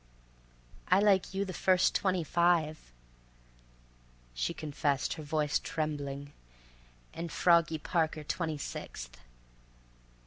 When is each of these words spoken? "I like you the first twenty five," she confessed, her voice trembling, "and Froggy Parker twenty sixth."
"I 0.87 0.99
like 0.99 1.35
you 1.35 1.45
the 1.45 1.53
first 1.53 1.93
twenty 1.93 2.23
five," 2.23 2.91
she 4.33 4.51
confessed, 4.51 5.13
her 5.13 5.21
voice 5.21 5.59
trembling, 5.59 6.33
"and 7.13 7.31
Froggy 7.31 7.77
Parker 7.77 8.23
twenty 8.23 8.57
sixth." 8.57 9.19